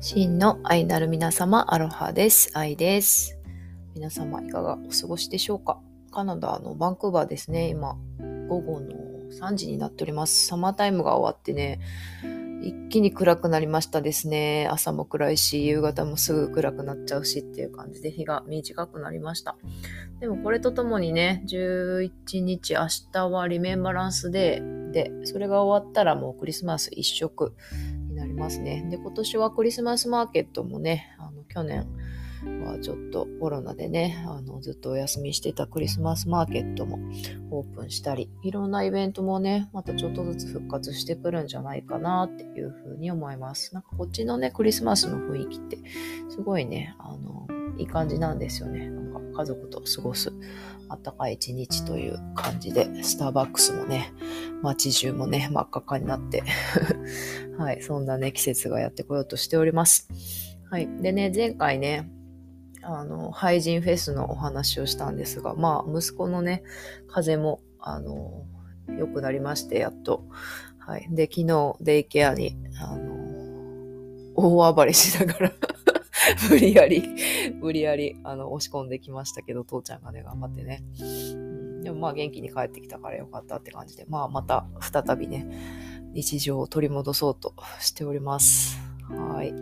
[0.00, 2.50] 真の愛なる皆様、アロハです。
[2.52, 3.38] 愛です。
[3.94, 5.80] 皆様、いかがお過ごしでしょうか？
[6.12, 7.68] カナダのバンクーバーですね。
[7.68, 7.96] 今、
[8.48, 8.90] 午後の
[9.30, 10.46] 3時になっております。
[10.46, 11.80] サマータイムが終わってね、
[12.62, 14.68] 一気に暗くなりましたですね。
[14.70, 19.56] 朝も暗いし、夕方もすぐ暗くなっちゃうしっていう感じで日が短くなりました。
[20.20, 27.54] でもこれとともにね、11日、明日はリメンバランスデーで、それが終わったらもうクリスマス一色
[28.16, 28.86] なりますね。
[28.90, 31.86] で、今年はクリスマスマーケットもね、あの去年、
[32.64, 36.98] はちょっとコロナでね、あのずっとお休みしてたクリスマスマーケットも
[37.50, 43.74] オープンしたり、いろんなイベントもね、またちょっとずつ復活してくるんじゃないかなっていうふうに思います。
[43.74, 45.78] なんかこっちのね、クリスマスの雰囲気って、
[46.28, 47.46] すごいね、あの、
[47.78, 48.90] いい感じなんですよね。
[49.36, 50.32] 家族と過ごす
[50.88, 54.12] あったかい一日という感じで、スターバックスもね、
[54.62, 56.42] 街中もね、真っ赤っかになって
[57.58, 60.08] はい、そんなね、季節がやってこようとしております。
[60.70, 60.88] はい。
[61.00, 62.10] でね、前回ね、
[62.82, 66.62] あの、廃人フェスのお話をしたんですが、まあ、息子のね、
[67.08, 68.44] 風邪も、あの、
[68.96, 70.24] 良くなりまして、やっと。
[70.78, 71.08] はい。
[71.10, 73.16] で、昨日、デイケアに、あの、
[74.36, 75.52] 大暴れしながら
[76.50, 77.02] 無理やり、
[77.60, 80.82] 無理やり、あの、押し込んできましたけど、父ちゃんがね、頑張ってね。
[81.82, 85.46] でもまあ元気に帰ってきたからよかったって感じで、まあまた再びね、
[86.12, 88.78] 日常を取り戻そうとしております。
[89.08, 89.54] はい。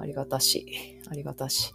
[0.00, 1.74] ありがたし、ありがたし。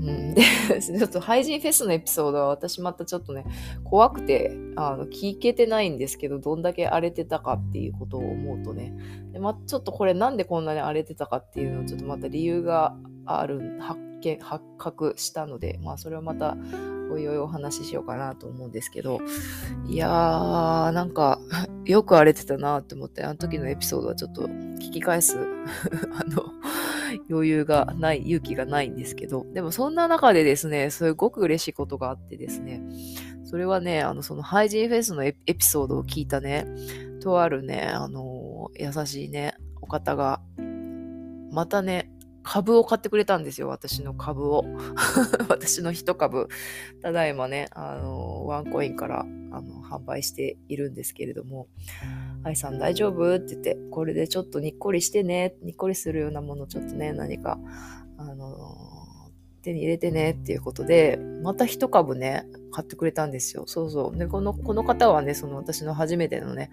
[0.00, 0.42] うん、で、
[0.82, 3.46] ちょっと廃人フェスのエピソードは私またちょっとね、
[3.84, 8.94] 怖くて、あの、聞けてないんですけど、どんだけ荒れてたかっていうことを思うとね、
[9.32, 16.56] でま、ちょっとこれなんでこんなに荒れてたかっていうのをちょっとまた理由がある、発見、発覚したので、まあそれをまた、
[17.10, 19.20] おいおいお話ししようかなと思うんですけど、
[19.86, 21.40] いやー、なんか、
[21.84, 25.38] よく荒れてたなって思って、あの時のエピソードはちょっと聞き返す、
[26.18, 26.44] あの、
[27.30, 32.82] 余裕がない、勇気がないんですけど、でもそんな中でですね、すごく嬉しいことがあってですね、
[33.44, 36.66] それはね、あの、そのハイジンフェスのエピソードを聞いたね、
[37.20, 40.40] とあるね、あの、優しいね、お方が、
[41.52, 42.10] またね、
[42.44, 44.64] 株を買ってくれたんですよ、私の株を。
[45.48, 46.48] 私の一株。
[47.02, 49.24] ただいまね、あの、ワンコインからあ
[49.60, 51.68] の販売しているんですけれども、
[52.44, 53.34] 愛さん大丈夫？
[53.34, 57.58] って言って、これでちょっとにっこりしてね、にっこりするようなものちょっとね、何か、
[58.18, 58.76] あの、
[59.62, 63.64] 手に入れてねっていうことで、また一株ね、買ってくれたんですよ。
[63.66, 64.18] そうそう。
[64.18, 66.70] で、この、この方はね、その私の初めてのね、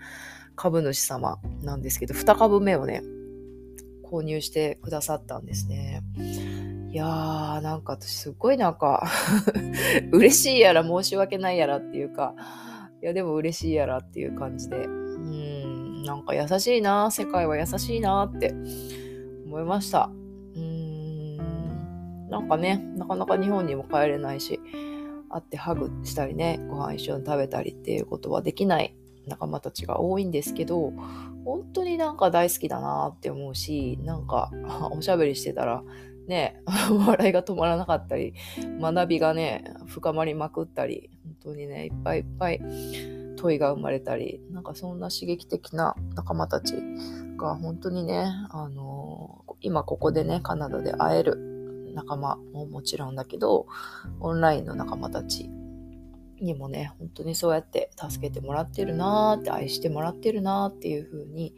[0.58, 3.02] 株主様なんですけど、二株目をね、
[4.12, 6.04] 購入してくださったんですね。
[6.92, 9.08] いやー、なんか私すっごいなんか
[10.12, 12.36] 嬉しいやら申し訳ないやらっていうか、
[13.02, 18.54] いやでも嬉しいやらっていう感じで、うん、なんか優しいな、世界は優しいなって
[19.46, 20.10] 思いました。
[20.56, 21.38] うん、
[22.30, 24.60] なんかね、なかなか日本にも帰れないし、
[25.30, 28.94] 会ってハグしたりね、ご飯一緒に食べたりっていうことはできない
[29.28, 30.92] 仲間たちが多いんですけど、
[31.46, 34.52] 本当になんか大好きだなって思うし、なんか
[34.92, 35.84] おしゃべりしてたら、
[36.28, 36.62] ね、
[37.08, 38.34] 笑いが止まらなかったり、
[38.80, 42.62] 学びがね、深まりまくったり、本当にね、いっぱいいっぱい
[43.36, 46.76] 問いが生まれたり、なんかそんな刺激的な仲間たち
[47.38, 53.68] が本当にね、あのー、今ここでね、カナダで会える仲間ももちろんだけど、
[54.20, 55.50] オンラインの仲間たち
[56.42, 61.56] にもね、本当にそうやって助けてもらってるなーって、愛してもらってるなーっていう風に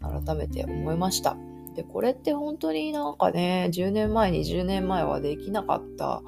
[0.00, 1.36] 改めて思いました。
[1.74, 6.22] で、これって本当になんかね、10年前、20年前はできなかった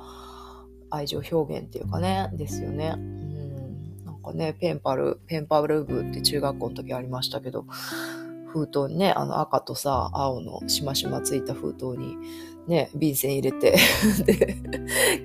[0.91, 2.95] 愛情表現っていうかね、ですよね。
[2.97, 7.67] うん、なんかね、ペンパル、ペンパル部って中学校の時ありましたけど、
[8.53, 12.17] 封筒にね、あの赤とさ、青のしましまついた封筒に、
[12.67, 13.77] ね、便箋入れて
[14.25, 14.57] で、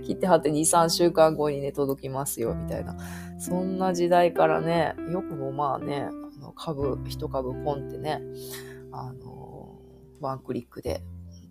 [0.04, 2.98] 切って貼って2、3週間後にね、届きますよ、みたいな。
[3.40, 8.22] そんな時代からね、よくもまあね、あの株、一株ポンってね、
[8.92, 9.80] あの、
[10.20, 11.02] ワンクリックで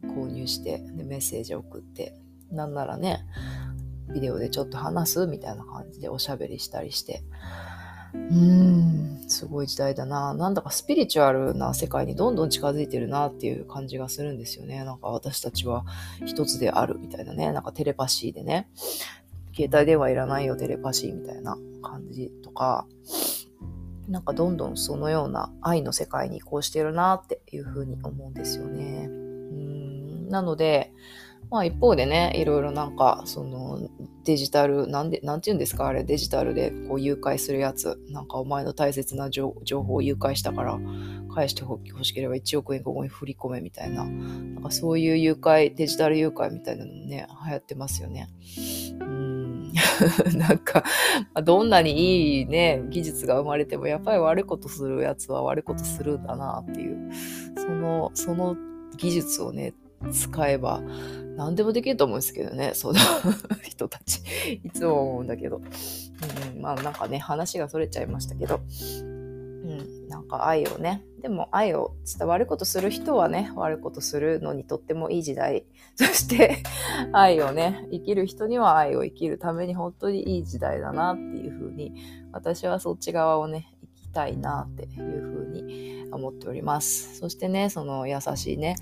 [0.03, 2.15] 購入して、で、メッセージ送って、
[2.51, 3.25] なんならね、
[4.13, 7.23] ビデオでちょっと話すみたいな感じでおしゃべりしたりして、
[8.15, 10.35] うーん、すごい時代だな。
[10.35, 14.85] なんだかスピリチュアルな世界にどんどん近づいてるなっていう感じがするんですよね。
[14.85, 15.85] なんか私たちは
[16.25, 17.53] 一つであるみたいなね。
[17.53, 18.69] なんかテレパシーでね。
[19.55, 22.87] 携帯電話いらないよ、テレパシーみたいな感じとか、
[24.07, 29.07] なんかどんどんそのような愛の世界に移行してるなっていうふうに思うんですよね。
[29.09, 30.93] うんなので、
[31.51, 33.89] まあ一方でね、いろいろなんか、その
[34.25, 35.87] デジタル、なんで、なんて言うんですか？
[35.87, 37.99] あれ、デジタルでこう誘拐するやつ。
[38.11, 40.79] なんかお前の大切な情報を誘拐したから、
[41.33, 44.05] 返してほしければ1億円ここに振り込めみたいな。
[44.05, 44.11] な
[44.61, 48.29] んかそういう誘拐、デジタル誘拐みたいなのもね、流行ってますよね。
[49.01, 49.37] うん
[50.37, 50.83] なんか、
[51.45, 57.11] どんなにいいね、技術が生まれても、やっぱり悪いことするやつは悪いことするんだなっていう、
[57.57, 58.57] その、その
[58.97, 59.75] 技術をね、
[60.13, 60.83] 使えば
[61.37, 62.99] 何でもできると思うんですけどね、その
[63.63, 64.21] 人たち。
[64.65, 65.61] いつも思うんだけど。
[66.55, 68.61] うん、まあなんかね、話がそれちゃいましたけど。
[69.03, 71.05] うん、なんか愛をね。
[71.21, 75.67] でも愛を伝わることする人はね、悪いことするのにとってもいい時代。
[75.97, 76.63] そして
[77.13, 81.93] 愛をね、生きる人には愛を生きるために本当にいい時代だなっていうふうに、
[82.33, 83.77] 私はそっち側をね、
[84.17, 87.19] たいなっていうふうに思っております。
[87.19, 88.77] そしてね、その優しいね、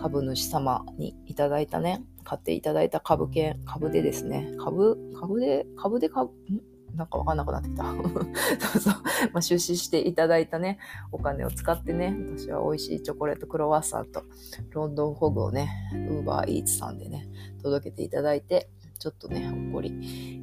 [0.00, 6.60] 株主様にいただいたね、買っていただいた株券、株でですね、株、株で、株で株、ん？
[6.96, 7.84] なんかわかんなくなってきた。
[7.92, 8.94] そうそう。
[9.32, 10.78] まあ、出資していただいたね、
[11.12, 14.24] お金を使ってね、私は美味しいチョコレートクロワッサンと
[14.70, 17.28] ロンドンホグをね、ウーバーイーツさんでね、
[17.62, 18.68] 届けていただいて、
[18.98, 19.90] ちょっとね、ほっこり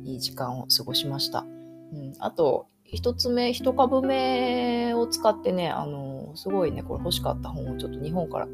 [0.06, 1.40] いい時間を過ごしました。
[1.40, 8.48] うん、あと、一つ目、一株目を使ってね、あの、すごいね、これ欲しかった本をちょっと日本から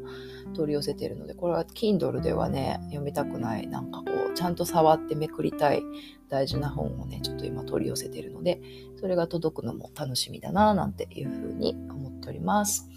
[0.54, 5.82] 取り寄せてるので、これは Kindle ではね、読みたくない、なんかこう、ちゃんと触ってめくりたい
[6.28, 8.60] 大事な本をね、ちょっと今取り寄せてるので、
[8.96, 12.88] それが届くのも楽しみだな、なんていうふうに思っております。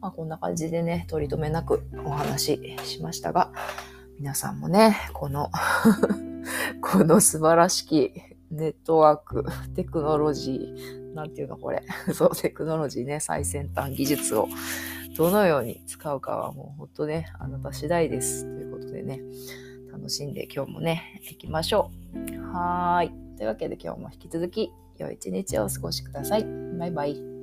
[0.00, 3.52] まあ、こんな感じでね、取り留めなくお話ししましたが、
[4.18, 5.50] 皆さんもね、この
[6.80, 8.12] この素晴らしき
[8.50, 9.44] ネットワーク、
[9.74, 11.82] テクノロジー、なんていうのこれ。
[12.14, 14.48] そう、テクノロジーね、最先端技術を
[15.16, 18.44] どのように使うかはもうほんとね、あなた次第です。
[18.44, 19.20] ということでね、
[19.90, 22.40] 楽しんで今日もね、行きましょう。
[22.52, 23.36] はーい。
[23.36, 26.44] というわけで今日も引き続き良い一日をお過ごしください。
[26.78, 27.35] バイバイ。